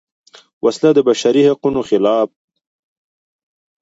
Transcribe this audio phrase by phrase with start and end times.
[0.63, 2.33] وسله د بشري حقونو خلاف ده